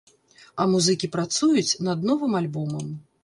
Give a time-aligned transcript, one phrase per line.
[0.63, 2.91] А музыкі працуюць над новым альбомам.